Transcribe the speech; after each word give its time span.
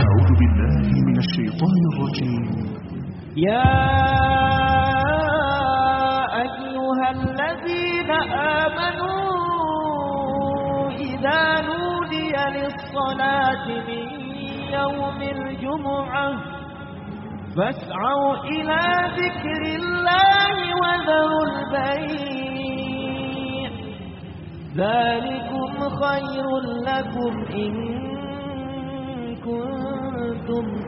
أعوذ 0.00 0.30
بالله 0.40 0.88
من 1.06 1.16
الشيطان 1.18 1.80
الرجيم. 1.92 2.44
يا 3.36 3.72
أيها 6.44 7.06
الذين 7.10 8.10
آمنوا 8.64 9.28
إذا 10.90 11.42
نودي 11.68 12.32
للصلاة 12.56 13.66
من 13.88 14.06
يوم 14.72 15.20
الجمعة 15.36 16.28
فاسعوا 17.56 18.34
إلى 18.44 18.82
ذكر 19.20 19.62
الله 19.80 20.54
وذروا 20.80 21.44
البيع. 21.52 23.02
ذلكم 24.76 25.72
خير 26.02 26.46
لكم 26.88 27.32
إن 27.54 27.74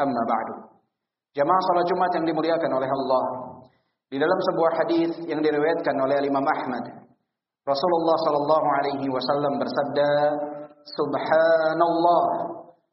amma 0.00 0.22
ba'du. 0.28 0.54
Jamaah 1.36 1.62
salat 1.68 1.86
Jumat 1.88 2.10
yang 2.16 2.24
dimuliakan 2.24 2.70
oleh 2.72 2.88
Allah. 2.88 3.24
Di 4.06 4.16
dalam 4.16 4.38
sebuah 4.52 4.72
hadis 4.84 5.10
yang 5.26 5.42
diriwayatkan 5.42 5.94
oleh 5.98 6.22
Imam 6.22 6.46
Ahmad, 6.46 6.84
Rasulullah 7.66 8.16
sallallahu 8.22 8.66
alaihi 8.78 9.06
wasallam 9.10 9.58
bersabda, 9.58 10.10
"Subhanallah, 10.94 12.24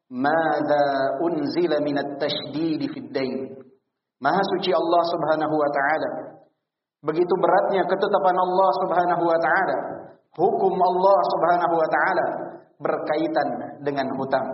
madza 0.10 0.86
unzila 1.22 1.78
min 1.86 1.96
at-tashdid 2.02 2.82
fi 2.90 3.00
dain 3.14 3.64
Maha 4.24 4.40
suci 4.56 4.72
Allah 4.72 5.04
Subhanahu 5.12 5.56
wa 5.60 5.70
taala. 5.76 6.10
Begitu 7.04 7.34
beratnya 7.36 7.84
ketetapan 7.84 8.38
Allah 8.40 8.70
Subhanahu 8.80 9.24
wa 9.28 9.36
taala, 9.36 9.78
hukum 10.40 10.72
Allah 10.72 11.20
Subhanahu 11.36 11.76
wa 11.76 11.88
taala 11.92 12.26
berkaitan 12.80 13.48
dengan 13.84 14.08
hutang. 14.16 14.48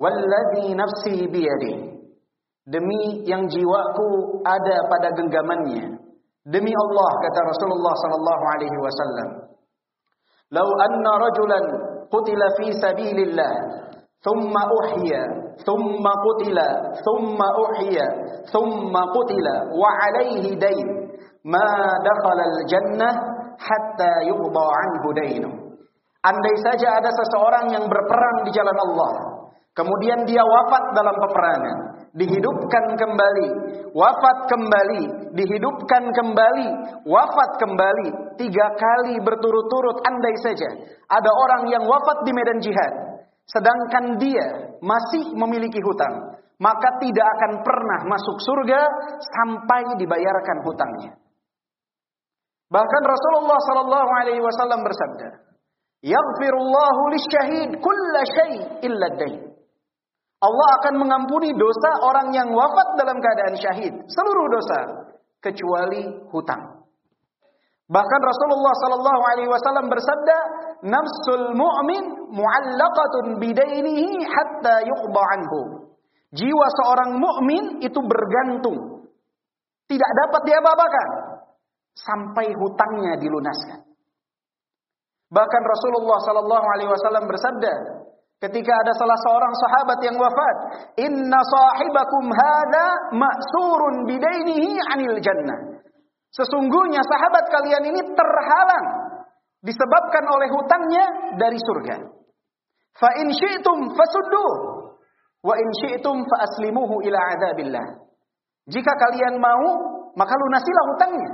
Walladzi 0.00 0.72
nafsi 0.72 1.28
biyadi. 1.28 1.92
Demi 2.64 3.28
yang 3.28 3.44
jiwaku 3.52 4.40
ada 4.40 4.88
pada 4.88 5.12
genggamannya. 5.12 6.00
Demi 6.48 6.72
Allah 6.72 7.10
kata 7.28 7.40
Rasulullah 7.52 7.94
sallallahu 8.00 8.44
alaihi 8.56 8.78
wasallam. 8.80 9.28
Lau 10.56 10.68
anna 10.88 11.12
rajulan 11.20 11.64
qutila 12.08 12.46
fi 12.56 12.72
sabilillah 12.72 13.52
thumma 14.24 14.62
uhya 14.82 15.22
thumma 15.62 16.12
qutila 16.24 16.68
thumma 17.04 17.48
uhya 17.68 18.06
thumma 18.48 19.02
qutila 19.12 19.54
wa 19.76 19.88
alaihi 20.08 20.56
dain 20.56 20.88
ma 21.44 21.64
dakhala 22.00 22.42
al-jannah 22.56 23.14
hatta 23.60 24.12
yuqda 24.26 24.64
anhu 24.64 25.08
dainu. 25.12 25.50
Andai 26.24 26.56
saja 26.64 27.00
ada 27.00 27.08
seseorang 27.08 27.72
yang 27.72 27.84
berperang 27.88 28.44
di 28.44 28.50
jalan 28.52 28.76
Allah, 28.76 29.12
kemudian 29.74 30.26
dia 30.26 30.42
wafat 30.42 30.94
dalam 30.94 31.16
peperangan, 31.16 31.78
dihidupkan 32.14 32.84
kembali, 32.98 33.48
wafat 33.94 34.38
kembali, 34.50 35.02
dihidupkan 35.34 36.04
kembali, 36.10 36.68
wafat 37.06 37.50
kembali, 37.62 38.08
tiga 38.34 38.66
kali 38.74 39.14
berturut-turut 39.22 40.02
andai 40.02 40.36
saja. 40.42 40.70
Ada 41.06 41.30
orang 41.30 41.62
yang 41.70 41.84
wafat 41.86 42.26
di 42.26 42.32
medan 42.34 42.58
jihad, 42.58 42.92
sedangkan 43.46 44.18
dia 44.18 44.46
masih 44.82 45.34
memiliki 45.38 45.78
hutang, 45.78 46.38
maka 46.58 46.98
tidak 46.98 47.26
akan 47.38 47.52
pernah 47.62 48.00
masuk 48.10 48.36
surga 48.42 48.80
sampai 49.22 49.96
dibayarkan 50.02 50.58
hutangnya. 50.66 51.12
Bahkan 52.70 53.02
Rasulullah 53.02 53.58
sallallahu 53.66 54.10
alaihi 54.22 54.42
wasallam 54.42 54.86
bersabda, 54.86 55.28
"Yaghfirullahu 56.06 57.02
lisyahid 57.10 57.70
kulla 57.82 58.22
syai' 58.38 58.86
illa 58.86 59.08
dain." 59.18 59.49
Allah 60.40 60.68
akan 60.80 60.94
mengampuni 60.96 61.52
dosa 61.52 61.90
orang 62.00 62.32
yang 62.32 62.48
wafat 62.56 62.96
dalam 62.96 63.20
keadaan 63.20 63.54
syahid, 63.60 63.92
seluruh 64.08 64.46
dosa 64.48 64.80
kecuali 65.44 66.08
hutang. 66.32 66.80
Bahkan 67.90 68.20
Rasulullah 68.22 68.74
sallallahu 68.80 69.22
alaihi 69.34 69.50
wasallam 69.50 69.92
bersabda, 69.92 70.38
"Nafsul 70.88 71.52
mu'min 71.52 72.32
mu'allaqatun 72.32 73.36
bidainihi 73.36 74.24
hatta 74.24 74.86
yuqda 74.86 75.22
anhu." 75.36 75.60
Jiwa 76.30 76.66
seorang 76.78 77.18
mukmin 77.18 77.82
itu 77.82 77.98
bergantung. 77.98 79.10
Tidak 79.90 80.10
dapat 80.24 80.40
diapa-apakan 80.46 81.08
sampai 81.98 82.54
hutangnya 82.54 83.18
dilunaskan. 83.18 83.82
Bahkan 85.34 85.62
Rasulullah 85.66 86.18
sallallahu 86.22 86.66
alaihi 86.78 86.90
wasallam 86.94 87.26
bersabda 87.26 87.99
ketika 88.40 88.72
ada 88.72 88.92
salah 88.96 89.18
seorang 89.20 89.54
sahabat 89.54 89.98
yang 90.00 90.16
wafat, 90.16 90.56
"Inna 91.04 91.40
sahibakum 91.44 92.24
hadza 92.32 92.86
ma'surun 93.12 94.08
bidainihi 94.08 94.80
'anil 94.80 95.20
jannah." 95.20 95.80
Sesungguhnya 96.32 97.02
sahabat 97.04 97.44
kalian 97.52 97.84
ini 97.92 98.00
terhalang 98.16 98.86
disebabkan 99.60 100.24
oleh 100.24 100.48
hutangnya 100.48 101.04
dari 101.36 101.58
surga. 101.60 101.96
Fa 102.96 103.10
in 103.20 103.28
syi'tum 103.34 103.92
fasuddu 103.92 104.46
wa 105.44 105.54
in 105.58 105.68
syi'tum 105.84 106.16
fa 106.24 106.36
aslimuhu 106.48 107.04
ila 107.04 107.18
adzabillah. 107.36 107.86
Jika 108.70 108.92
kalian 108.94 109.42
mau, 109.42 109.66
maka 110.14 110.34
lunasilah 110.36 110.84
hutangnya. 110.94 111.30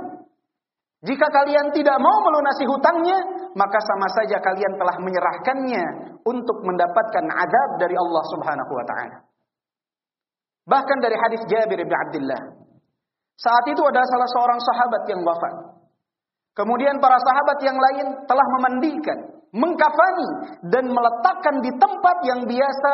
Jika 1.05 1.29
kalian 1.29 1.69
tidak 1.77 1.97
mau 2.01 2.17
melunasi 2.25 2.65
hutangnya, 2.65 3.19
maka 3.57 3.79
sama 3.81 4.07
saja 4.13 4.37
kalian 4.37 4.77
telah 4.77 5.01
menyerahkannya 5.01 5.85
untuk 6.21 6.61
mendapatkan 6.61 7.25
azab 7.25 7.69
dari 7.81 7.97
Allah 7.97 8.23
Subhanahu 8.29 8.71
wa 8.71 8.85
taala. 8.85 9.17
Bahkan 10.69 10.97
dari 11.01 11.17
hadis 11.17 11.41
Jabir 11.49 11.81
bin 11.81 11.95
Abdullah. 11.95 12.41
Saat 13.37 13.65
itu 13.69 13.81
ada 13.81 14.01
salah 14.05 14.29
seorang 14.29 14.59
sahabat 14.61 15.03
yang 15.09 15.21
wafat. 15.25 15.53
Kemudian 16.53 16.97
para 17.01 17.17
sahabat 17.21 17.57
yang 17.61 17.77
lain 17.77 18.07
telah 18.25 18.47
memandikan, 18.57 19.17
mengkafani 19.53 20.29
dan 20.73 20.89
meletakkan 20.89 21.61
di 21.61 21.71
tempat 21.77 22.17
yang 22.25 22.45
biasa 22.49 22.93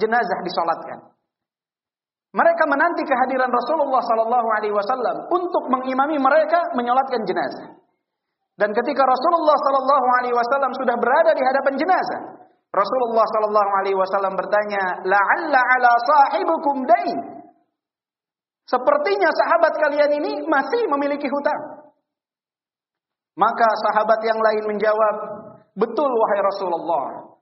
jenazah 0.00 0.38
disolatkan. 0.44 0.98
Mereka 2.36 2.64
menanti 2.68 3.04
kehadiran 3.04 3.48
Rasulullah 3.48 4.02
Sallallahu 4.04 4.48
Alaihi 4.60 4.74
Wasallam 4.76 5.28
untuk 5.32 5.72
mengimami 5.72 6.20
mereka 6.20 6.72
menyolatkan 6.76 7.24
jenazah. 7.24 7.85
Dan 8.56 8.72
ketika 8.72 9.04
Rasulullah 9.04 9.56
Sallallahu 9.56 10.06
Alaihi 10.20 10.36
Wasallam 10.36 10.72
sudah 10.80 10.96
berada 10.96 11.36
di 11.36 11.44
hadapan 11.44 11.76
jenazah, 11.76 12.20
Rasulullah 12.72 13.26
Sallallahu 13.36 13.70
Alaihi 13.84 13.96
Wasallam 13.96 14.32
bertanya, 14.32 15.04
"La'alla 15.04 15.60
ala 15.60 15.92
sahibukum 16.00 16.88
dain?" 16.88 17.18
Sepertinya 18.66 19.30
sahabat 19.30 19.72
kalian 19.78 20.10
ini 20.18 20.32
masih 20.48 20.88
memiliki 20.90 21.28
hutang. 21.30 21.86
Maka 23.36 23.68
sahabat 23.86 24.24
yang 24.24 24.40
lain 24.40 24.64
menjawab, 24.64 25.16
betul 25.76 26.08
wahai 26.08 26.40
Rasulullah. 26.40 27.36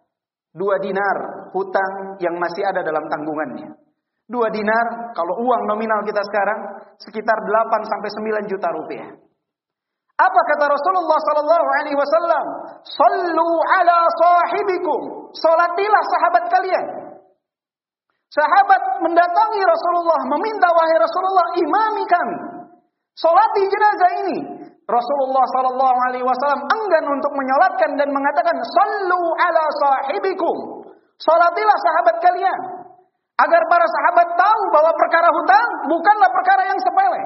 Dua 0.51 0.77
dinar 0.83 1.49
hutang 1.55 2.19
yang 2.19 2.35
masih 2.39 2.67
ada 2.67 2.83
dalam 2.83 3.07
tanggungannya. 3.07 3.71
Dua 4.27 4.51
dinar, 4.51 5.15
kalau 5.15 5.39
uang 5.47 5.63
nominal 5.71 6.03
kita 6.03 6.23
sekarang, 6.27 6.59
sekitar 6.99 7.39
8 7.45 7.91
sampai 7.91 8.11
9 8.45 8.51
juta 8.51 8.69
rupiah. 8.73 9.11
Apa 10.15 10.41
kata 10.55 10.71
Rasulullah 10.71 11.19
sallallahu 11.27 11.67
alaihi 11.83 11.99
wasallam? 11.99 12.45
Sallu 12.87 13.49
ala 13.67 13.99
sahibikum. 14.15 15.01
Salatilah 15.35 16.03
sahabat 16.07 16.45
kalian. 16.55 16.85
Sahabat 18.31 18.83
mendatangi 19.03 19.63
Rasulullah, 19.63 20.21
meminta 20.39 20.71
wahai 20.71 20.97
Rasulullah, 21.03 21.47
imami 21.59 22.05
kami. 22.07 22.39
Salati 23.15 23.63
jenazah 23.67 24.11
ini. 24.27 24.39
Rasulullah 24.85 25.45
sallallahu 25.59 25.99
alaihi 26.11 26.27
wasallam 26.27 26.63
enggan 26.67 27.05
untuk 27.09 27.33
menyolatkan 27.35 27.91
dan 27.99 28.09
mengatakan, 28.11 28.55
"Sallu 28.59 29.23
ala 29.39 29.65
sahibikum." 29.81 30.85
Salatilah 31.19 31.77
sahabat 31.79 32.17
kalian. 32.21 32.61
Agar 33.35 33.63
para 33.67 33.87
sahabat 33.87 34.29
tahu 34.39 34.63
bahwa 34.71 34.93
perkara 34.95 35.27
hutang 35.27 35.69
bukanlah 35.91 36.31
perkara 36.31 36.63
yang 36.71 36.79
sepele. 36.79 37.23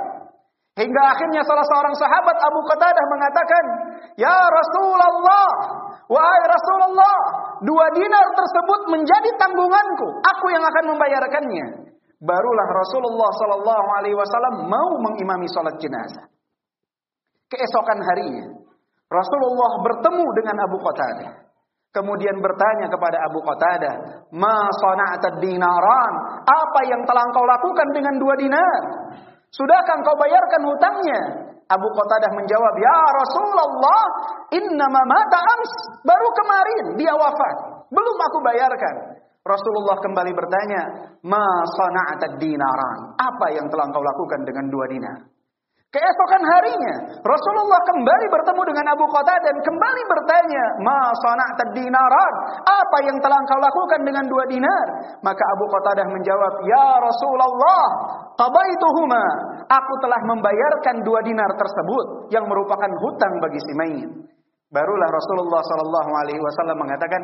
Hingga 0.78 1.02
akhirnya 1.10 1.42
salah 1.42 1.66
seorang 1.66 1.94
sahabat 1.98 2.36
Abu 2.38 2.60
Qatadah 2.70 3.04
mengatakan, 3.10 3.64
"Ya 4.14 4.38
Rasulullah, 4.46 5.50
wahai 6.06 6.42
Rasulullah, 6.46 7.16
dua 7.66 7.90
dinar 7.98 8.26
tersebut 8.38 8.80
menjadi 8.86 9.30
tanggunganku, 9.42 10.06
aku 10.22 10.46
yang 10.54 10.62
akan 10.62 10.94
membayarkannya." 10.94 11.66
Barulah 12.22 12.66
Rasulullah 12.70 13.30
sallallahu 13.42 13.88
alaihi 13.98 14.14
wasallam 14.14 14.70
mau 14.70 14.90
mengimami 15.02 15.50
salat 15.50 15.82
jenazah. 15.82 16.30
Keesokan 17.50 17.98
harinya, 17.98 18.46
Rasulullah 19.10 19.82
bertemu 19.82 20.26
dengan 20.38 20.56
Abu 20.62 20.78
Qatadah. 20.78 21.48
Kemudian 21.90 22.38
bertanya 22.38 22.86
kepada 22.86 23.19
Abu 23.26 23.42
Qatadah, 23.42 23.94
"Ma 24.30 24.70
sana'ta 24.78 25.42
dinaran? 25.42 26.12
Apa 26.46 26.80
yang 26.86 27.02
telah 27.02 27.22
engkau 27.26 27.42
lakukan 27.42 27.88
dengan 27.96 28.14
dua 28.20 28.34
dinar? 28.38 28.82
Sudahkah 29.52 29.94
engkau 30.00 30.16
bayarkan 30.16 30.62
hutangnya?" 30.68 31.20
Abu 31.68 31.84
Qatadah 31.92 32.32
menjawab, 32.32 32.74
"Ya 32.80 32.98
Rasulullah, 33.12 34.02
innama 34.56 35.04
mata 35.04 35.36
ams. 35.36 35.72
Baru 36.00 36.28
kemarin 36.32 36.84
dia 36.96 37.12
wafat. 37.12 37.84
Belum 37.92 38.16
aku 38.16 38.38
bayarkan." 38.40 39.20
Rasulullah 39.44 39.96
kembali 40.00 40.32
bertanya, 40.32 40.82
"Ma 41.24 41.44
sana'ta 41.76 42.36
dinaran? 42.40 43.16
Apa 43.16 43.46
yang 43.56 43.68
telah 43.68 43.88
engkau 43.88 44.00
lakukan 44.04 44.44
dengan 44.48 44.68
dua 44.72 44.84
dinar?" 44.88 45.18
Keesokan 45.88 46.44
harinya, 46.44 47.17
Rasulullah 47.25 47.81
kembali 47.88 48.26
bertemu 48.29 48.61
dengan 48.61 48.93
Abu 48.93 49.08
Qatadah 49.08 49.40
dan 49.40 49.56
kembali 49.56 50.02
bertanya, 50.05 50.64
"Ma 50.85 51.17
sana'ta 51.17 51.73
dinaran? 51.73 52.32
Apa 52.61 53.08
yang 53.08 53.17
telah 53.25 53.40
engkau 53.40 53.56
lakukan 53.56 54.05
dengan 54.05 54.29
dua 54.29 54.44
dinar?" 54.52 55.17
Maka 55.25 55.40
Abu 55.56 55.64
Qatadah 55.64 56.05
menjawab, 56.12 56.52
"Ya 56.69 57.00
Rasulullah, 57.00 57.85
qabaituhuma. 58.37 59.25
Aku 59.64 59.93
telah 60.05 60.20
membayarkan 60.29 61.08
dua 61.08 61.25
dinar 61.25 61.56
tersebut 61.56 62.37
yang 62.37 62.44
merupakan 62.44 62.93
hutang 62.93 63.40
bagi 63.40 63.61
si 63.64 63.73
mayit." 63.73 64.11
Barulah 64.69 65.08
Rasulullah 65.08 65.64
sallallahu 65.64 66.11
alaihi 66.20 66.43
wasallam 66.44 66.85
mengatakan, 66.85 67.23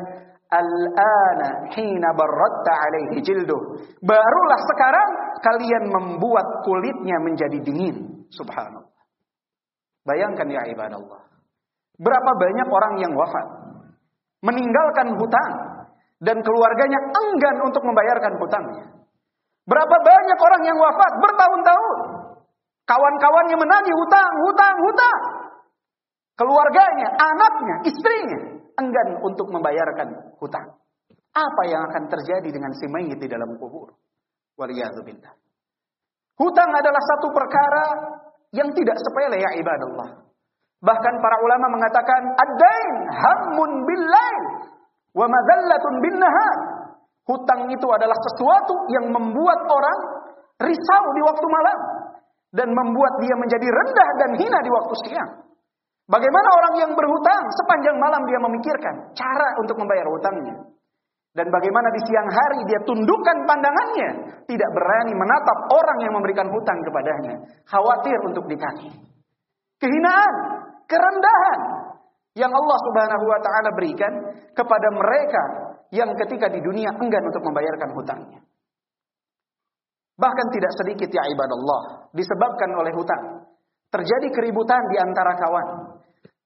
"Al-ana 0.48 1.68
hina 1.76 2.16
barratta 2.16 2.72
alaihi 2.80 3.20
jilduh." 3.20 3.60
Barulah 4.00 4.60
sekarang 4.72 5.08
kalian 5.44 5.84
membuat 5.92 6.64
kulitnya 6.64 7.20
menjadi 7.20 7.60
dingin. 7.60 8.13
Subhanallah. 8.32 9.02
Bayangkan 10.04 10.48
ya 10.48 10.62
ibadallah. 10.68 11.22
Berapa 11.96 12.30
banyak 12.36 12.68
orang 12.68 12.94
yang 13.00 13.12
wafat 13.14 13.46
meninggalkan 14.44 15.16
hutang 15.16 15.52
dan 16.20 16.36
keluarganya 16.44 17.00
enggan 17.16 17.56
untuk 17.64 17.82
membayarkan 17.84 18.36
hutangnya. 18.36 18.84
Berapa 19.64 19.96
banyak 19.96 20.38
orang 20.38 20.62
yang 20.68 20.76
wafat 20.76 21.12
bertahun-tahun. 21.24 21.98
Kawan-kawannya 22.84 23.56
menagih 23.56 23.96
hutang, 23.96 24.32
hutang, 24.44 24.76
hutang. 24.76 25.20
Keluarganya, 26.36 27.08
anaknya, 27.16 27.76
istrinya 27.88 28.40
enggan 28.76 29.24
untuk 29.24 29.48
membayarkan 29.48 30.36
hutang. 30.36 30.68
Apa 31.34 31.62
yang 31.66 31.82
akan 31.88 32.12
terjadi 32.12 32.48
dengan 32.52 32.70
si 32.76 32.86
mayit 32.92 33.18
di 33.18 33.28
dalam 33.30 33.56
kubur? 33.56 33.96
Waliyahzubillah. 34.60 35.43
Hutang 36.34 36.70
adalah 36.74 37.02
satu 37.14 37.30
perkara 37.30 37.84
yang 38.54 38.70
tidak 38.74 38.98
sepele 38.98 39.38
ya 39.38 39.50
ibadallah. 39.58 40.24
Bahkan 40.84 41.14
para 41.22 41.36
ulama 41.40 41.66
mengatakan 41.78 42.22
ad-dain 42.34 42.96
hammun 43.08 43.70
bil-lail 43.86 44.44
wa 45.14 45.26
madallatun 45.30 45.94
bin-nahar. 46.02 46.58
Hutang 47.24 47.72
itu 47.72 47.86
adalah 47.88 48.18
sesuatu 48.30 48.74
yang 48.92 49.08
membuat 49.08 49.64
orang 49.64 49.98
risau 50.60 51.04
di 51.16 51.22
waktu 51.24 51.46
malam 51.48 51.78
dan 52.52 52.68
membuat 52.68 53.16
dia 53.24 53.34
menjadi 53.34 53.64
rendah 53.64 54.08
dan 54.20 54.30
hina 54.36 54.58
di 54.60 54.70
waktu 54.70 54.94
siang. 55.08 55.30
Bagaimana 56.04 56.48
orang 56.52 56.74
yang 56.84 56.92
berhutang 56.92 57.42
sepanjang 57.64 57.96
malam 57.96 58.22
dia 58.28 58.36
memikirkan 58.36 58.94
cara 59.16 59.48
untuk 59.64 59.80
membayar 59.80 60.04
hutangnya. 60.04 60.68
Dan 61.34 61.50
bagaimana 61.50 61.90
di 61.90 62.00
siang 62.06 62.30
hari 62.30 62.62
dia 62.70 62.78
tundukkan 62.86 63.36
pandangannya. 63.42 64.10
Tidak 64.46 64.70
berani 64.70 65.12
menatap 65.18 65.58
orang 65.66 65.98
yang 66.06 66.14
memberikan 66.14 66.46
hutang 66.46 66.78
kepadanya. 66.86 67.34
Khawatir 67.66 68.18
untuk 68.22 68.46
ditagih. 68.46 68.94
Kehinaan, 69.82 70.34
kerendahan. 70.86 71.60
Yang 72.38 72.52
Allah 72.54 72.78
subhanahu 72.86 73.24
wa 73.26 73.40
ta'ala 73.42 73.70
berikan 73.74 74.12
kepada 74.54 74.88
mereka 74.94 75.42
yang 75.90 76.10
ketika 76.18 76.50
di 76.50 76.62
dunia 76.62 76.90
enggan 77.02 77.22
untuk 77.26 77.42
membayarkan 77.46 77.90
hutangnya. 77.94 78.40
Bahkan 80.14 80.46
tidak 80.54 80.72
sedikit 80.78 81.10
ya 81.10 81.26
ibadallah 81.34 82.10
disebabkan 82.14 82.70
oleh 82.78 82.94
hutang. 82.94 83.50
Terjadi 83.90 84.30
keributan 84.30 84.82
di 84.90 84.96
antara 85.02 85.34
kawan. 85.34 85.66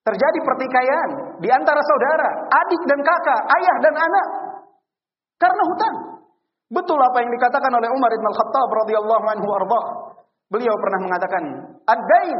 Terjadi 0.04 0.40
pertikaian 0.40 1.08
di 1.40 1.48
antara 1.52 1.80
saudara, 1.84 2.28
adik 2.48 2.82
dan 2.88 3.00
kakak, 3.04 3.40
ayah 3.60 3.76
dan 3.84 3.94
anak. 3.96 4.26
Karena 5.38 5.62
hutang. 5.62 5.96
Betul 6.68 7.00
apa 7.00 7.24
yang 7.24 7.32
dikatakan 7.32 7.72
oleh 7.72 7.88
Umar 7.88 8.12
bin 8.12 8.26
Al-Khattab 8.28 8.68
radhiyallahu 8.84 9.24
anhu 9.24 9.48
arba. 9.56 9.80
Beliau 10.52 10.74
pernah 10.76 11.00
mengatakan, 11.08 11.42
"Ad-dain 11.88 12.38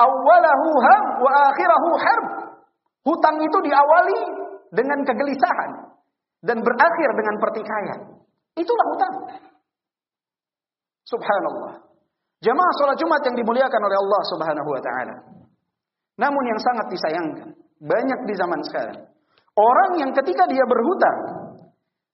awwalahu 0.00 0.68
ham 0.82 1.04
wa 1.22 1.30
akhirahu 1.52 1.88
harb." 2.00 2.26
Hutang 3.06 3.36
itu 3.40 3.58
diawali 3.64 4.20
dengan 4.74 4.98
kegelisahan 5.06 5.70
dan 6.44 6.60
berakhir 6.60 7.10
dengan 7.16 7.34
pertikaian. 7.40 8.00
Itulah 8.58 8.86
hutang. 8.92 9.14
Subhanallah. 11.08 11.74
Jamaah 12.40 12.72
salat 12.80 12.98
Jumat 13.00 13.22
yang 13.24 13.36
dimuliakan 13.36 13.82
oleh 13.84 13.98
Allah 14.00 14.22
Subhanahu 14.32 14.68
wa 14.68 14.80
taala. 14.84 15.16
Namun 16.20 16.44
yang 16.44 16.60
sangat 16.60 16.86
disayangkan, 16.92 17.48
banyak 17.80 18.20
di 18.28 18.34
zaman 18.36 18.60
sekarang 18.68 19.10
orang 19.60 19.90
yang 19.98 20.10
ketika 20.14 20.44
dia 20.48 20.64
berhutang, 20.64 21.18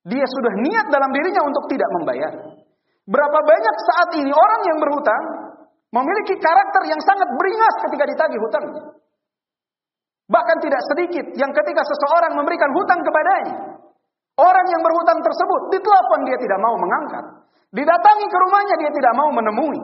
dia 0.06 0.22
sudah 0.22 0.54
niat 0.62 0.86
dalam 0.86 1.10
dirinya 1.10 1.42
untuk 1.42 1.66
tidak 1.66 1.90
membayar. 1.98 2.32
Berapa 3.06 3.38
banyak 3.42 3.76
saat 3.90 4.10
ini 4.22 4.30
orang 4.30 4.62
yang 4.70 4.78
berhutang 4.78 5.22
memiliki 5.90 6.38
karakter 6.38 6.82
yang 6.86 7.00
sangat 7.02 7.26
beringas 7.34 7.74
ketika 7.86 8.04
ditagih 8.06 8.38
hutangnya. 8.38 8.82
Bahkan 10.26 10.56
tidak 10.62 10.82
sedikit 10.94 11.26
yang 11.38 11.50
ketika 11.54 11.82
seseorang 11.86 12.34
memberikan 12.34 12.70
hutang 12.74 12.98
kepadanya, 13.02 13.54
orang 14.38 14.66
yang 14.70 14.82
berhutang 14.82 15.22
tersebut 15.22 15.60
ditelepon 15.74 16.20
dia 16.26 16.38
tidak 16.38 16.58
mau 16.62 16.74
mengangkat. 16.78 17.24
Didatangi 17.74 18.26
ke 18.30 18.38
rumahnya 18.46 18.74
dia 18.82 18.90
tidak 18.94 19.14
mau 19.14 19.30
menemui. 19.34 19.80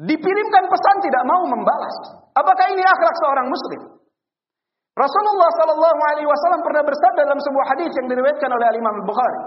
Dikirimkan 0.00 0.64
pesan 0.70 0.96
tidak 1.02 1.22
mau 1.26 1.42
membalas. 1.46 1.96
Apakah 2.38 2.66
ini 2.70 2.82
akhlak 2.82 3.14
seorang 3.18 3.46
muslim? 3.50 3.89
Rasulullah 5.00 5.50
sallallahu 5.56 6.00
alaihi 6.12 6.28
wasallam 6.28 6.60
pernah 6.60 6.84
bersabda 6.84 7.24
dalam 7.24 7.40
sebuah 7.40 7.66
hadis 7.72 7.90
yang 7.96 8.06
diriwayatkan 8.12 8.50
oleh 8.52 8.66
Imam 8.76 8.96
Bukhari. 9.08 9.40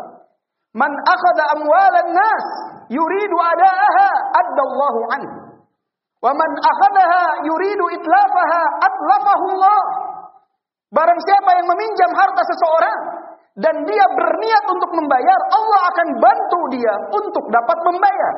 Man 0.74 0.89
akhadha 1.05 1.43
amwalan 1.53 2.10
nas 2.10 2.45
yuridu 2.89 3.38
adaaha 3.38 4.10
addallahu 4.33 5.00
anhu. 5.13 5.38
Wa 6.25 6.33
man 6.33 6.50
akhadaha 6.57 7.45
yuridu 7.45 7.86
itlafaha 8.01 8.63
atlafahu 8.81 9.45
Allah. 9.53 9.83
Barang 10.89 11.19
siapa 11.22 11.50
yang 11.62 11.67
meminjam 11.69 12.10
harta 12.17 12.41
seseorang 12.41 13.00
dan 13.53 13.75
dia 13.86 14.05
berniat 14.10 14.65
untuk 14.65 14.91
membayar, 14.98 15.39
Allah 15.53 15.79
akan 15.93 16.07
bantu 16.17 16.62
dia 16.74 16.93
untuk 17.13 17.45
dapat 17.53 17.77
membayar. 17.86 18.33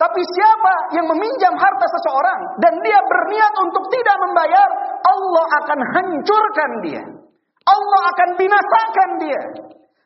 Tapi 0.00 0.20
siapa 0.24 0.96
yang 0.96 1.06
meminjam 1.12 1.52
harta 1.60 1.86
seseorang 1.92 2.40
dan 2.64 2.72
dia 2.80 3.00
berniat 3.04 3.52
untuk 3.68 3.84
tidak 3.92 4.16
membayar, 4.28 4.68
Allah 5.10 5.46
akan 5.66 5.80
hancurkan 5.98 6.70
dia. 6.86 7.02
Allah 7.66 8.02
akan 8.14 8.28
binasakan 8.38 9.10
dia. 9.18 9.42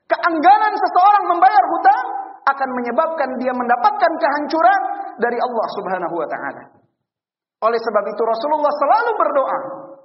Keengganan 0.04 0.74
seseorang 0.76 1.24
membayar 1.28 1.64
hutang 1.64 2.06
akan 2.44 2.68
menyebabkan 2.76 3.30
dia 3.40 3.52
mendapatkan 3.56 4.12
kehancuran 4.20 4.80
dari 5.16 5.38
Allah 5.40 5.66
Subhanahu 5.80 6.14
wa 6.16 6.28
taala. 6.28 6.62
Oleh 7.64 7.80
sebab 7.80 8.04
itu 8.12 8.22
Rasulullah 8.24 8.72
selalu 8.76 9.10
berdoa 9.16 9.58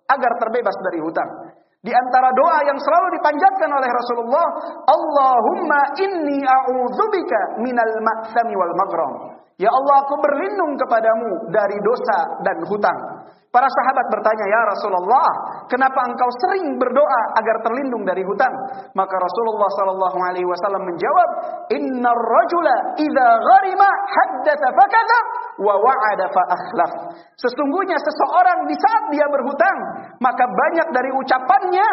agar 0.07 0.31
terbebas 0.39 0.75
dari 0.87 0.99
hutang. 1.03 1.31
Di 1.79 1.95
antara 1.95 2.35
doa 2.35 2.59
yang 2.67 2.75
selalu 2.75 3.07
dipanjatkan 3.19 3.71
oleh 3.71 3.87
Rasulullah, 3.87 4.47
Allahumma 4.83 5.81
inni 5.95 6.43
a'udzubika 6.43 7.63
minal 7.63 7.93
ma'sami 8.03 8.51
wal 8.55 8.75
maghram. 8.75 9.13
Ya 9.59 9.71
Allah, 9.71 10.07
aku 10.07 10.15
berlindung 10.19 10.75
kepadamu 10.75 11.51
dari 11.51 11.75
dosa 11.83 12.17
dan 12.43 12.57
hutang. 12.67 12.99
Para 13.49 13.65
sahabat 13.65 14.05
bertanya, 14.13 14.45
"Ya 14.45 14.61
Rasulullah, 14.61 15.29
kenapa 15.65 16.05
engkau 16.05 16.29
sering 16.45 16.77
berdoa 16.77 17.21
agar 17.33 17.65
terlindung 17.65 18.05
dari 18.05 18.21
hutang?" 18.21 18.53
Maka 18.93 19.15
Rasulullah 19.17 19.69
sallallahu 19.73 20.17
alaihi 20.21 20.45
wasallam 20.45 20.85
menjawab, 20.85 21.29
"Innar 21.73 22.13
rajula 22.13 22.75
idza 23.01 23.27
gharima 23.41 23.89
haddatsa 23.89 24.69
wa 25.65 25.73
wa'ada 25.81 26.25
fa 26.29 26.43
akhlaf." 26.45 26.91
Sesungguhnya 27.41 27.97
seseorang 27.97 28.69
di 28.69 28.75
saat 28.77 29.03
dia 29.09 29.25
berhutang, 29.33 29.77
maka 30.21 30.45
banyak 30.45 30.87
dari 30.93 31.09
ucapannya 31.09 31.87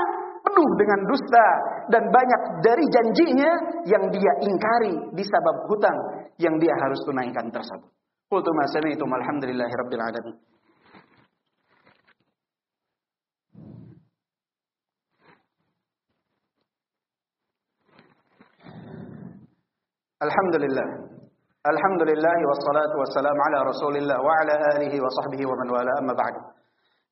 penuh 0.45 0.71
dengan 0.79 1.01
dusta 1.09 1.47
dan 1.91 2.03
banyak 2.13 2.41
dari 2.63 2.85
janjinya 2.87 3.51
yang 3.89 4.05
dia 4.13 4.33
ingkari 4.45 4.95
disebab 5.17 5.57
hutang 5.73 5.99
yang 6.37 6.55
dia 6.61 6.77
harus 6.85 7.01
tunaikan 7.03 7.49
tersebut. 7.51 7.91
Qultu 8.29 8.51
ma 8.53 8.65
sami'tum 8.71 9.11
alhamdulillahi 9.11 9.75
rabbil 9.75 10.03
alamin. 10.03 10.56
Alhamdulillah. 20.17 20.89
Alhamdulillah 21.67 22.37
wassalatu 22.49 22.95
wassalamu 23.05 23.41
ala 23.53 23.59
Rasulillah 23.69 24.17
wa 24.17 24.33
ala 24.41 24.55
alihi 24.79 24.97
wa 24.97 25.11
sahbihi 25.13 25.45
wa 25.45 25.53
man 25.61 25.69
wala 25.77 25.93
amma 26.01 26.15
ba'd. 26.17 26.35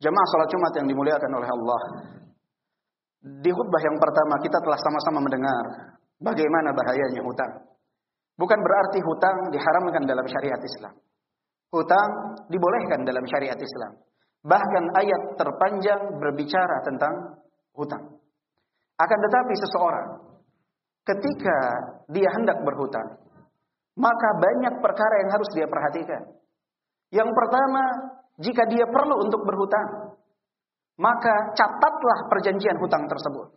Jemaah 0.01 0.27
salat 0.33 0.49
Jumat 0.49 0.73
yang 0.81 0.87
dimuliakan 0.89 1.31
oleh 1.37 1.49
Allah. 1.53 1.81
Di 3.45 3.51
khutbah 3.53 3.83
yang 3.85 3.97
pertama 4.01 4.41
kita 4.41 4.57
telah 4.57 4.79
sama-sama 4.81 5.21
mendengar 5.21 5.65
bagaimana 6.17 6.73
bahayanya 6.73 7.21
hutang. 7.29 7.53
Bukan 8.41 8.59
berarti 8.65 8.99
hutang 9.05 9.37
diharamkan 9.53 10.03
dalam 10.09 10.25
syariat 10.25 10.61
Islam. 10.65 10.95
Hutang 11.69 12.11
dibolehkan 12.49 13.05
dalam 13.05 13.25
syariat 13.29 13.59
Islam. 13.61 14.01
Bahkan 14.49 14.85
ayat 14.97 15.23
terpanjang 15.37 16.01
berbicara 16.21 16.77
tentang 16.89 17.37
hutang. 17.77 18.05
Akan 18.97 19.19
tetapi 19.19 19.53
seseorang 19.61 20.09
ketika 21.05 21.59
dia 22.09 22.29
hendak 22.35 22.59
berhutang, 22.65 23.21
maka 23.95 24.29
banyak 24.41 24.75
perkara 24.83 25.15
yang 25.25 25.31
harus 25.31 25.49
dia 25.55 25.69
perhatikan. 25.69 26.23
Yang 27.15 27.31
pertama, 27.31 27.83
jika 28.43 28.67
dia 28.67 28.89
perlu 28.91 29.23
untuk 29.23 29.47
berhutang, 29.47 30.19
maka 30.99 31.55
catatlah 31.55 32.27
perjanjian 32.27 32.81
hutang 32.83 33.07
tersebut. 33.07 33.55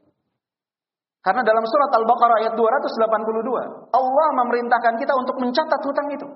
Karena 1.25 1.43
dalam 1.43 1.65
surat 1.65 1.91
Al-Baqarah 1.91 2.37
ayat 2.45 2.53
282, 2.55 3.91
Allah 3.91 4.27
memerintahkan 4.45 4.95
kita 5.01 5.13
untuk 5.17 5.35
mencatat 5.41 5.81
hutang 5.83 6.07
itu. 6.13 6.27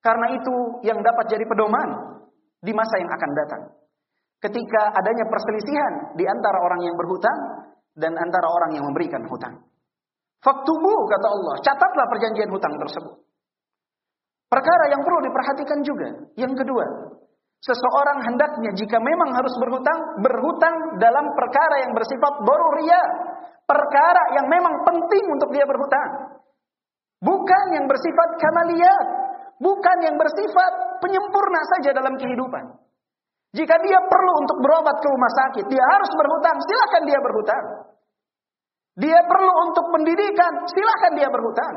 Karena 0.00 0.30
itu 0.32 0.54
yang 0.86 1.02
dapat 1.02 1.26
jadi 1.26 1.44
pedoman 1.44 1.88
di 2.62 2.72
masa 2.72 2.94
yang 3.02 3.10
akan 3.10 3.30
datang. 3.34 3.62
Ketika 4.38 4.94
adanya 4.94 5.26
perselisihan 5.26 6.14
di 6.14 6.24
antara 6.24 6.62
orang 6.62 6.80
yang 6.86 6.94
berhutang 6.94 7.38
dan 7.98 8.14
antara 8.14 8.46
orang 8.46 8.70
yang 8.78 8.84
memberikan 8.86 9.26
hutang. 9.26 9.66
Faktubu 10.46 11.10
kata 11.10 11.26
Allah, 11.26 11.54
catatlah 11.58 12.06
perjanjian 12.06 12.46
hutang 12.54 12.78
tersebut. 12.78 13.18
Perkara 14.46 14.94
yang 14.94 15.02
perlu 15.02 15.26
diperhatikan 15.26 15.82
juga. 15.82 16.06
Yang 16.38 16.62
kedua, 16.62 16.86
seseorang 17.66 18.22
hendaknya 18.30 18.70
jika 18.78 19.02
memang 19.02 19.34
harus 19.34 19.50
berhutang, 19.58 20.22
berhutang 20.22 21.02
dalam 21.02 21.34
perkara 21.34 21.82
yang 21.82 21.92
bersifat 21.98 22.46
ria, 22.78 23.02
perkara 23.66 24.38
yang 24.38 24.46
memang 24.46 24.86
penting 24.86 25.24
untuk 25.34 25.50
dia 25.50 25.66
berhutang. 25.66 26.38
Bukan 27.26 27.64
yang 27.74 27.90
bersifat 27.90 28.38
kamaliyat, 28.38 29.06
bukan 29.58 29.96
yang 30.06 30.14
bersifat 30.14 30.72
penyempurna 31.02 31.60
saja 31.74 31.90
dalam 31.90 32.14
kehidupan. 32.14 32.64
Jika 33.50 33.82
dia 33.82 33.98
perlu 33.98 34.32
untuk 34.46 34.62
berobat 34.62 34.94
ke 35.02 35.08
rumah 35.10 35.32
sakit, 35.42 35.64
dia 35.66 35.84
harus 35.90 36.10
berhutang, 36.14 36.56
silakan 36.62 37.02
dia 37.02 37.18
berhutang. 37.18 37.64
Dia 38.96 39.20
perlu 39.28 39.52
untuk 39.68 39.92
pendidikan, 39.92 40.52
silahkan 40.72 41.12
dia 41.20 41.28
berhutang. 41.28 41.74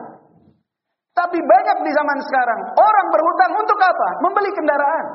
Tapi 1.12 1.36
banyak 1.36 1.78
di 1.84 1.92
zaman 1.92 2.20
sekarang, 2.24 2.60
orang 2.80 3.08
berhutang 3.12 3.52
untuk 3.60 3.76
apa? 3.76 4.10
Membeli 4.24 4.52
kendaraan. 4.56 5.06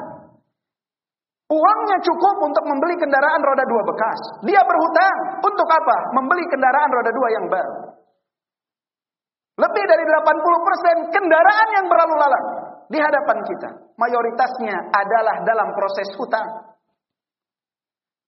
Uangnya 1.48 1.96
cukup 2.04 2.36
untuk 2.44 2.64
membeli 2.68 2.96
kendaraan 3.00 3.40
roda 3.40 3.64
dua 3.64 3.82
bekas. 3.88 4.20
Dia 4.44 4.60
berhutang 4.64 5.16
untuk 5.44 5.68
apa? 5.68 5.96
Membeli 6.12 6.44
kendaraan 6.48 6.90
roda 6.92 7.10
dua 7.12 7.28
yang 7.32 7.46
baru. 7.48 7.74
Lebih 9.54 9.84
dari 9.86 10.04
80% 10.04 11.14
kendaraan 11.14 11.68
yang 11.78 11.86
berlalu 11.86 12.14
lalang 12.18 12.46
di 12.90 12.98
hadapan 12.98 13.38
kita. 13.46 13.70
Mayoritasnya 13.94 14.76
adalah 14.90 15.36
dalam 15.46 15.68
proses 15.78 16.10
hutang. 16.18 16.73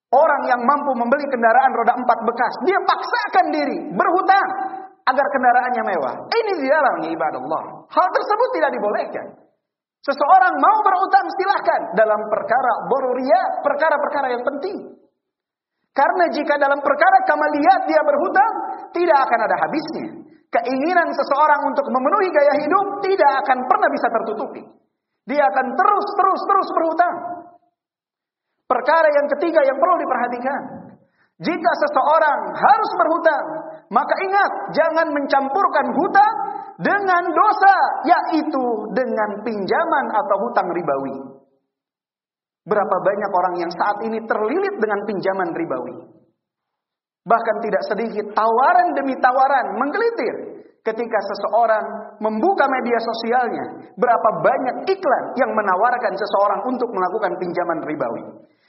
Orang 0.06 0.42
yang 0.46 0.62
mampu 0.62 0.94
membeli 0.94 1.26
kendaraan 1.26 1.72
roda 1.74 1.98
empat 1.98 2.18
bekas, 2.22 2.54
dia 2.62 2.78
paksakan 2.78 3.46
diri 3.50 3.78
berhutang 3.90 4.48
agar 5.06 5.26
kendaraannya 5.34 5.82
mewah. 5.82 6.14
Ini 6.30 6.52
dilarang 6.62 6.96
ibadah 7.10 7.40
Allah. 7.42 7.62
Hal 7.90 8.06
tersebut 8.14 8.48
tidak 8.54 8.70
dibolehkan. 8.74 9.26
Seseorang 10.06 10.54
mau 10.62 10.78
berhutang 10.86 11.26
silahkan 11.34 11.80
dalam 11.98 12.20
perkara 12.30 12.72
boruria, 12.86 13.42
perkara-perkara 13.66 14.26
yang 14.38 14.44
penting. 14.46 14.94
Karena 15.90 16.30
jika 16.30 16.54
dalam 16.60 16.78
perkara 16.78 17.26
kamaliyat 17.26 17.90
dia 17.90 18.02
berhutang, 18.06 18.52
tidak 18.94 19.18
akan 19.26 19.40
ada 19.50 19.56
habisnya. 19.66 20.08
Keinginan 20.46 21.08
seseorang 21.10 21.66
untuk 21.66 21.90
memenuhi 21.90 22.30
gaya 22.30 22.54
hidup 22.62 22.86
tidak 23.02 23.32
akan 23.42 23.58
pernah 23.66 23.88
bisa 23.90 24.06
tertutupi. 24.14 24.62
Dia 25.26 25.42
akan 25.42 25.66
terus, 25.74 26.06
terus, 26.14 26.40
terus 26.46 26.68
berhutang. 26.70 27.16
Perkara 28.66 29.08
yang 29.14 29.26
ketiga 29.38 29.62
yang 29.62 29.78
perlu 29.78 29.96
diperhatikan. 30.02 30.62
Jika 31.36 31.72
seseorang 31.86 32.40
harus 32.58 32.90
berhutang, 32.98 33.44
maka 33.94 34.14
ingat 34.26 34.50
jangan 34.74 35.06
mencampurkan 35.14 35.86
hutang 35.94 36.34
dengan 36.82 37.24
dosa, 37.30 37.76
yaitu 38.08 38.64
dengan 38.96 39.44
pinjaman 39.46 40.06
atau 40.16 40.36
hutang 40.48 40.68
ribawi. 40.74 41.16
Berapa 42.66 42.96
banyak 42.98 43.30
orang 43.30 43.54
yang 43.62 43.70
saat 43.70 44.02
ini 44.02 44.18
terlilit 44.26 44.74
dengan 44.82 45.00
pinjaman 45.06 45.54
ribawi. 45.54 45.96
Bahkan 47.26 47.56
tidak 47.62 47.82
sedikit 47.86 48.26
tawaran 48.34 48.98
demi 48.98 49.14
tawaran 49.22 49.78
menggelitir 49.78 50.34
ketika 50.82 51.18
seseorang 51.30 52.16
membuka 52.22 52.66
media 52.70 52.98
sosialnya. 53.02 53.66
Berapa 53.98 54.28
banyak 54.42 54.76
iklan 54.90 55.24
yang 55.38 55.50
menawarkan 55.54 56.14
seseorang 56.14 56.60
untuk 56.70 56.90
melakukan 56.90 57.34
pinjaman 57.38 57.82
ribawi. 57.86 58.24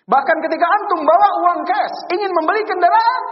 Bahkan 0.07 0.37
ketika 0.39 0.67
antum 0.71 1.03
bawa 1.03 1.29
uang 1.43 1.61
cash, 1.67 1.95
ingin 2.15 2.31
membeli 2.31 2.63
kendaraan, 2.63 3.23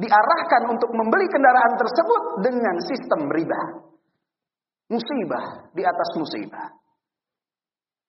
diarahkan 0.00 0.62
untuk 0.72 0.88
membeli 0.88 1.28
kendaraan 1.28 1.76
tersebut 1.76 2.22
dengan 2.40 2.76
sistem 2.80 3.20
riba. 3.28 3.60
Musibah 4.88 5.68
di 5.76 5.84
atas 5.84 6.08
musibah. 6.16 6.68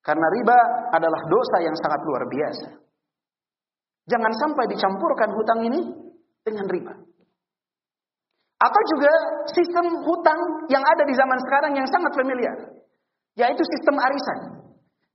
Karena 0.04 0.28
riba 0.36 0.60
adalah 0.96 1.22
dosa 1.28 1.58
yang 1.64 1.76
sangat 1.80 2.00
luar 2.08 2.24
biasa. 2.28 2.68
Jangan 4.04 4.34
sampai 4.36 4.68
dicampurkan 4.68 5.32
hutang 5.32 5.64
ini 5.64 5.80
dengan 6.44 6.68
riba. 6.68 6.92
Atau 8.64 8.82
juga 8.96 9.12
sistem 9.52 9.92
hutang 10.08 10.40
yang 10.72 10.84
ada 10.84 11.04
di 11.04 11.16
zaman 11.16 11.40
sekarang 11.48 11.72
yang 11.76 11.88
sangat 11.88 12.12
familiar. 12.16 12.58
Yaitu 13.36 13.64
sistem 13.64 13.96
arisan. 14.00 14.40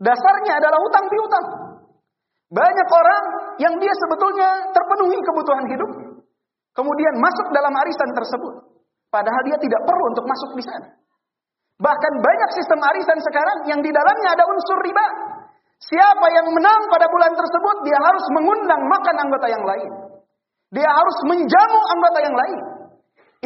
Dasarnya 0.01 0.57
adalah 0.57 0.79
hutang 0.85 1.07
piutang. 1.09 1.47
Banyak 2.49 2.89
orang 2.89 3.25
yang 3.61 3.75
dia 3.77 3.93
sebetulnya 3.93 4.73
terpenuhi 4.73 5.19
kebutuhan 5.21 5.67
hidup. 5.69 5.91
Kemudian 6.73 7.15
masuk 7.21 7.47
dalam 7.53 7.75
arisan 7.77 8.11
tersebut. 8.17 8.55
Padahal 9.13 9.43
dia 9.45 9.59
tidak 9.61 9.83
perlu 9.85 10.05
untuk 10.17 10.25
masuk 10.25 10.57
di 10.57 10.65
sana. 10.65 10.89
Bahkan 11.79 12.13
banyak 12.19 12.51
sistem 12.59 12.81
arisan 12.83 13.19
sekarang 13.21 13.59
yang 13.69 13.81
di 13.85 13.91
dalamnya 13.93 14.35
ada 14.35 14.45
unsur 14.49 14.79
riba. 14.83 15.07
Siapa 15.79 16.27
yang 16.35 16.51
menang 16.51 16.91
pada 16.91 17.07
bulan 17.07 17.33
tersebut, 17.39 17.77
dia 17.87 17.99
harus 18.03 18.25
mengundang 18.35 18.83
makan 18.83 19.17
anggota 19.23 19.47
yang 19.47 19.63
lain. 19.63 19.93
Dia 20.75 20.91
harus 20.91 21.19
menjamu 21.31 21.81
anggota 21.95 22.19
yang 22.19 22.35
lain. 22.35 22.61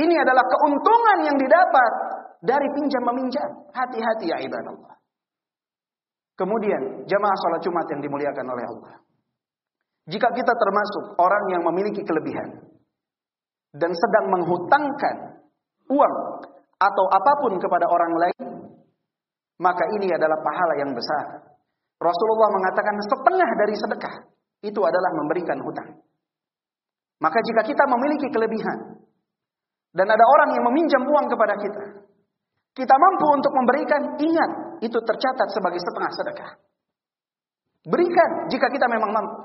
Ini 0.00 0.14
adalah 0.24 0.40
keuntungan 0.48 1.18
yang 1.28 1.36
didapat 1.36 1.92
dari 2.40 2.64
pinjam 2.72 3.02
meminjam. 3.12 3.48
Hati-hati 3.76 4.32
ya 4.32 4.40
ibadah 4.40 4.72
Allah. 4.72 4.94
Kemudian 6.32 7.04
jamaah 7.04 7.36
sholat 7.44 7.60
Jumat 7.60 7.86
yang 7.92 8.00
dimuliakan 8.00 8.46
oleh 8.48 8.64
Allah. 8.64 8.94
Jika 10.08 10.28
kita 10.34 10.52
termasuk 10.56 11.14
orang 11.20 11.44
yang 11.54 11.62
memiliki 11.62 12.02
kelebihan 12.02 12.72
dan 13.70 13.92
sedang 13.94 14.26
menghutangkan 14.34 15.46
uang 15.86 16.16
atau 16.82 17.04
apa 17.14 17.32
pun 17.38 17.52
kepada 17.62 17.86
orang 17.86 18.12
lain, 18.18 18.44
maka 19.62 19.84
ini 19.94 20.10
adalah 20.10 20.42
pahala 20.42 20.74
yang 20.82 20.90
besar. 20.90 21.46
Rasulullah 22.02 22.50
mengatakan 22.50 22.98
setengah 23.06 23.50
dari 23.62 23.74
sedekah 23.78 24.14
itu 24.66 24.80
adalah 24.82 25.10
memberikan 25.22 25.62
hutang. 25.62 26.02
Maka 27.22 27.38
jika 27.46 27.62
kita 27.62 27.86
memiliki 27.86 28.26
kelebihan 28.34 28.98
dan 29.94 30.10
ada 30.10 30.24
orang 30.26 30.58
yang 30.58 30.64
meminjam 30.66 31.06
uang 31.06 31.30
kepada 31.30 31.54
kita, 31.62 32.01
kita 32.72 32.94
mampu 32.96 33.26
untuk 33.36 33.52
memberikan, 33.52 34.16
ingat, 34.16 34.50
itu 34.80 34.96
tercatat 34.96 35.48
sebagai 35.52 35.80
setengah 35.80 36.10
sedekah. 36.16 36.50
Berikan 37.82 38.30
jika 38.48 38.66
kita 38.72 38.86
memang 38.88 39.10
mampu. 39.12 39.38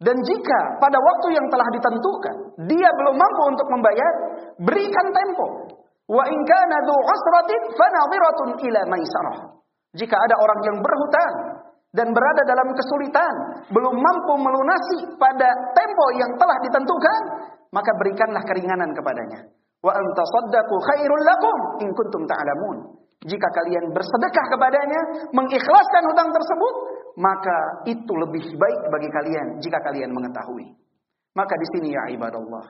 Dan 0.00 0.16
jika 0.24 0.80
pada 0.80 0.96
waktu 0.96 1.36
yang 1.36 1.46
telah 1.52 1.68
ditentukan 1.76 2.36
dia 2.64 2.88
belum 2.88 3.16
mampu 3.20 3.42
untuk 3.52 3.68
membayar, 3.68 4.12
berikan 4.56 5.06
tempo. 5.12 5.46
Wa 6.08 6.24
in 6.26 6.40
kana 6.42 6.76
dzu 6.88 6.96
usratin 6.96 7.62
fanadhiratun 7.76 8.48
ila 8.64 8.80
maisarah. 8.88 9.38
Jika 9.94 10.16
ada 10.16 10.36
orang 10.40 10.60
yang 10.66 10.76
berhutang 10.80 11.32
dan 11.92 12.08
berada 12.16 12.42
dalam 12.48 12.68
kesulitan, 12.74 13.34
belum 13.70 13.94
mampu 13.94 14.34
melunasi 14.40 14.98
pada 15.20 15.48
tempo 15.76 16.04
yang 16.16 16.32
telah 16.34 16.58
ditentukan, 16.64 17.20
maka 17.70 17.90
berikanlah 18.00 18.42
keringanan 18.46 18.90
kepadanya. 18.96 19.52
Wa 19.80 19.92
antasaddaqu 19.96 20.74
khairul 20.76 21.24
lakum 21.24 21.58
in 21.84 21.88
kuntum 21.96 22.28
ta'lamun. 22.28 23.00
Jika 23.20 23.48
kalian 23.52 23.92
bersedekah 23.92 24.46
kepadanya, 24.48 25.00
mengikhlaskan 25.36 26.02
hutang 26.08 26.32
tersebut, 26.32 26.74
maka 27.20 27.84
itu 27.84 28.12
lebih 28.16 28.44
baik 28.56 28.80
bagi 28.88 29.08
kalian 29.12 29.46
jika 29.60 29.76
kalian 29.84 30.08
mengetahui. 30.12 30.72
Maka 31.36 31.54
di 31.56 31.66
sini 31.76 31.88
ya 31.92 32.16
ibadallah, 32.16 32.64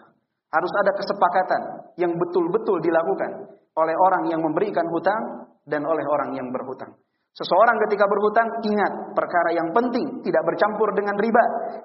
harus 0.51 0.73
ada 0.83 0.93
kesepakatan 0.99 1.63
yang 2.03 2.13
betul-betul 2.19 2.83
dilakukan 2.83 3.47
oleh 3.79 3.95
orang 3.95 4.27
yang 4.27 4.43
memberikan 4.43 4.87
hutang 4.91 5.23
dan 5.71 5.87
oleh 5.87 6.03
orang 6.03 6.35
yang 6.35 6.51
berhutang. 6.51 6.99
Seseorang 7.31 7.79
ketika 7.87 8.11
berhutang 8.11 8.49
ingat 8.67 9.15
perkara 9.15 9.55
yang 9.55 9.71
penting 9.71 10.19
tidak 10.27 10.43
bercampur 10.51 10.91
dengan 10.99 11.15
riba 11.15 11.45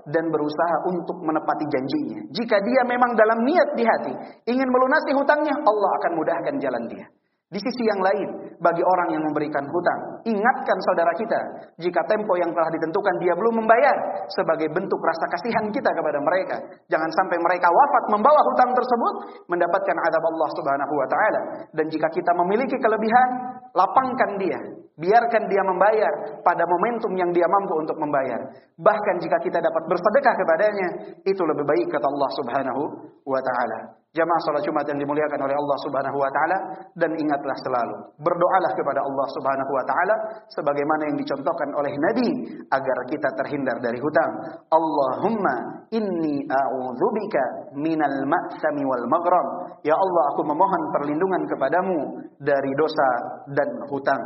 dan 0.10 0.34
berusaha 0.34 0.90
untuk 0.90 1.22
menepati 1.22 1.66
janjinya. 1.70 2.20
Jika 2.34 2.58
dia 2.66 2.82
memang 2.90 3.14
dalam 3.14 3.46
niat 3.46 3.78
di 3.78 3.84
hati 3.86 4.14
ingin 4.50 4.66
melunasi 4.66 5.14
hutangnya, 5.14 5.54
Allah 5.54 5.92
akan 6.02 6.12
mudahkan 6.18 6.56
jalan 6.58 6.84
dia. 6.90 7.06
Di 7.46 7.62
sisi 7.62 7.86
yang 7.86 8.02
lain, 8.02 8.58
bagi 8.58 8.82
orang 8.82 9.14
yang 9.14 9.22
memberikan 9.22 9.62
hutang, 9.70 10.02
ingatkan 10.25 10.78
saudara 10.82 11.14
kita, 11.14 11.40
jika 11.78 12.02
tempo 12.10 12.34
yang 12.42 12.50
telah 12.50 12.74
ditentukan 12.74 13.16
dia 13.22 13.38
belum 13.38 13.62
membayar, 13.62 14.25
sebagai 14.34 14.74
bentuk 14.74 14.98
rasa 14.98 15.30
kasihan 15.30 15.70
kita 15.70 15.94
kepada 15.94 16.20
mereka. 16.25 16.58
Jangan 16.90 17.06
sampai 17.14 17.38
mereka 17.38 17.70
wafat 17.70 18.04
membawa 18.10 18.42
hutang 18.50 18.74
tersebut, 18.74 19.46
mendapatkan 19.46 19.98
adab 20.10 20.24
Allah 20.25 20.50
subhanahu 20.58 20.94
wa 20.98 21.08
ta'ala. 21.08 21.42
Dan 21.70 21.86
jika 21.94 22.10
kita 22.10 22.34
memiliki 22.34 22.82
kelebihan, 22.82 23.30
lapangkan 23.78 24.32
dia. 24.42 24.60
Biarkan 24.96 25.44
dia 25.52 25.64
membayar 25.68 26.40
pada 26.40 26.64
momentum 26.64 27.12
yang 27.20 27.28
dia 27.36 27.44
mampu 27.52 27.74
untuk 27.84 28.00
membayar. 28.00 28.40
Bahkan 28.80 29.16
jika 29.20 29.38
kita 29.44 29.60
dapat 29.60 29.84
bersedekah 29.92 30.34
kepadanya, 30.40 30.88
itu 31.28 31.42
lebih 31.44 31.68
baik 31.68 31.88
kata 31.92 32.08
Allah 32.08 32.30
subhanahu 32.40 32.82
wa 33.28 33.40
ta'ala. 33.44 34.06
Jamaah 34.16 34.42
salat 34.48 34.64
Jumat 34.64 34.88
yang 34.88 34.96
dimuliakan 34.96 35.44
oleh 35.44 35.60
Allah 35.60 35.78
Subhanahu 35.84 36.16
wa 36.16 36.32
taala 36.32 36.58
dan 36.96 37.12
ingatlah 37.20 37.52
selalu 37.68 38.16
berdoalah 38.24 38.72
kepada 38.72 39.04
Allah 39.04 39.28
Subhanahu 39.36 39.72
wa 39.75 39.84
taala 39.84 40.16
sebagaimana 40.56 41.12
yang 41.12 41.18
dicontohkan 41.20 41.75
oleh 41.75 41.92
Nabi 42.00 42.28
agar 42.72 42.98
kita 43.12 43.28
terhindar 43.44 43.75
dari 43.84 44.00
hutang. 44.00 44.32
Allahumma 44.72 45.84
inni 45.92 46.48
a'udzubika 46.48 47.75
minal 47.75 48.24
ma'sami 48.24 48.88
wal 48.88 49.04
maghram. 49.12 49.48
Ya 49.84 50.00
Allah 50.00 50.24
aku 50.32 50.48
memohon 50.48 50.82
perlindungan 50.96 51.44
kepadamu 51.52 52.00
dari 52.40 52.72
dosa 52.80 53.10
dan 53.52 53.68
hutang. 53.92 54.24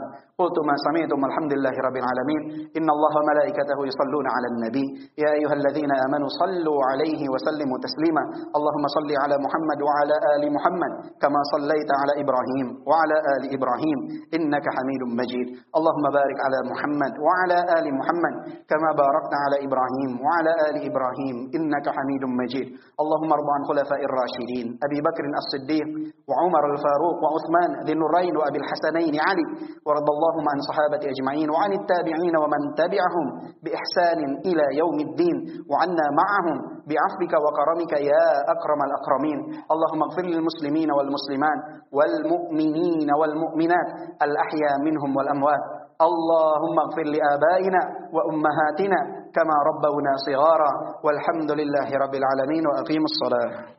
Sami'tum 0.89 1.19
alhamdulillahi 1.29 1.79
rabbil 1.87 2.07
alamin. 2.09 2.41
Inna 2.73 2.91
Allah 2.91 3.11
wa 3.15 3.23
malaikatahu 3.31 3.81
yusalluna 3.85 4.29
'alan 4.33 4.55
nabi. 4.65 4.83
Ya 5.15 5.29
ayyuhalladzina 5.37 5.93
amanu 6.09 6.25
sallu 6.41 6.73
'alaihi 6.73 7.29
wa 7.29 7.37
sallimu 7.47 7.77
taslima. 7.79 8.23
Allahumma 8.57 8.89
salli 8.97 9.13
'ala 9.13 9.37
Muhammad 9.39 9.57
محمد 9.59 9.81
وعلى 9.89 10.15
آل 10.35 10.43
محمد 10.55 10.91
كما 11.21 11.39
صليت 11.53 11.89
على 12.01 12.13
إبراهيم 12.23 12.67
وعلى 12.89 13.17
آل 13.35 13.43
إبراهيم 13.57 13.97
إنك 14.37 14.65
حميد 14.75 15.01
مجيد 15.19 15.47
اللهم 15.77 16.05
بارك 16.17 16.37
على 16.45 16.59
محمد 16.71 17.13
وعلى 17.25 17.57
آل 17.77 17.85
محمد 17.99 18.33
كما 18.71 18.89
باركت 19.03 19.33
على 19.43 19.55
إبراهيم 19.67 20.11
وعلى 20.25 20.51
آل 20.69 20.75
إبراهيم 20.89 21.35
إنك 21.57 21.85
حميد 21.97 22.23
مجيد 22.41 22.67
اللهم 23.01 23.29
ارض 23.37 23.47
عن 23.55 23.61
خلفاء 23.69 24.01
الراشدين 24.09 24.65
أبي 24.85 24.99
بكر 25.07 25.23
الصديق 25.43 25.87
وعمر 26.29 26.63
الفاروق 26.73 27.17
وعثمان 27.23 27.69
ذي 27.85 27.93
النورين 27.97 28.33
وأبي 28.39 28.57
الحسنين 28.63 29.13
علي 29.27 29.45
ورضى 29.87 30.11
اللهم 30.15 30.45
عن 30.51 30.57
صحابة 30.69 31.01
أجمعين 31.13 31.47
وعن 31.53 31.71
التابعين 31.79 32.35
ومن 32.43 32.61
تبعهم 32.81 33.25
بإحسان 33.63 34.19
إلى 34.49 34.65
يوم 34.81 34.97
الدين 35.07 35.37
وعنا 35.71 36.05
معهم 36.21 36.57
بعفوك 36.89 37.33
وكرمك 37.45 37.93
يا 38.11 38.27
أكرم 38.53 38.79
الأكرمين. 38.87 39.39
اللهم 39.73 40.01
اغفر 40.07 40.25
للمسلمين 40.33 40.89
والمسلمات 40.97 41.59
والمؤمنين 41.97 43.09
والمؤمنات 43.19 43.89
الأحياء 44.25 44.73
منهم 44.87 45.11
والأموات. 45.17 45.63
اللهم 46.07 46.75
اغفر 46.85 47.05
لآبائنا 47.15 47.81
وأمهاتنا 48.15 48.99
كما 49.35 49.55
ربونا 49.69 50.11
صغارا. 50.27 50.71
والحمد 51.05 51.51
لله 51.59 51.87
رب 52.03 52.13
العالمين 52.21 52.63
وأقيم 52.67 53.03
الصلاة. 53.11 53.78